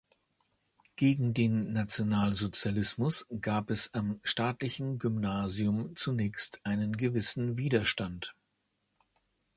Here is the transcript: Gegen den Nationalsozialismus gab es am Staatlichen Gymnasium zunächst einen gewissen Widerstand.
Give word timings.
Gegen 0.95 1.35
den 1.35 1.59
Nationalsozialismus 1.73 3.27
gab 3.39 3.69
es 3.69 3.93
am 3.93 4.19
Staatlichen 4.23 4.97
Gymnasium 4.97 5.95
zunächst 5.95 6.59
einen 6.65 6.93
gewissen 6.97 7.55
Widerstand. 7.59 8.33